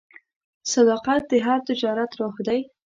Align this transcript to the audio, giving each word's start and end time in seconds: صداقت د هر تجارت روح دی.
صداقت 0.73 1.21
د 1.31 1.33
هر 1.45 1.59
تجارت 1.69 2.11
روح 2.19 2.35
دی. 2.47 2.59